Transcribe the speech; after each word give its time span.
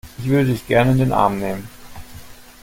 Ich 0.17 0.25
würde 0.27 0.49
dich 0.49 0.65
gerne 0.65 0.93
in 0.93 0.97
den 0.97 1.11
Arm 1.13 1.37
nehmen. 1.39 1.67